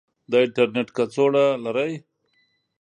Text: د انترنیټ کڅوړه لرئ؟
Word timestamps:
د 0.31 0.33
انترنیټ 0.45 0.87
کڅوړه 0.97 1.45
لرئ؟ 1.63 1.93